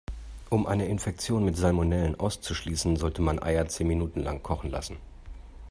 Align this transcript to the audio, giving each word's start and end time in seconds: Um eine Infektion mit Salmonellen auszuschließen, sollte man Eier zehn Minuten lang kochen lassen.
Um 0.49 0.65
eine 0.65 0.87
Infektion 0.87 1.45
mit 1.45 1.55
Salmonellen 1.57 2.19
auszuschließen, 2.19 2.95
sollte 2.95 3.21
man 3.21 3.37
Eier 3.39 3.67
zehn 3.67 3.85
Minuten 3.87 4.21
lang 4.21 4.41
kochen 4.41 4.71
lassen. 4.71 4.97